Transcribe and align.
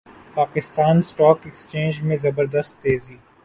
Pakistan 0.35 0.95
stock 0.99 1.37
exchange 1.45 1.95
میں 2.07 2.17
زبردست 2.17 2.73
تیزی 2.81 3.17